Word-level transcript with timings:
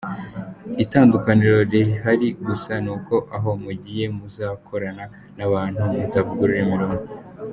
Itandukaniro 0.83 1.57
rihari 1.73 2.27
gusa 2.45 2.71
ni 2.83 2.89
uko 2.95 3.15
aho 3.35 3.49
mugiye 3.63 4.05
muzakorana 4.17 5.03
n’abantu 5.37 5.81
mutavuga 5.99 6.39
ururimi 6.43 6.75
rumwe. 6.81 7.03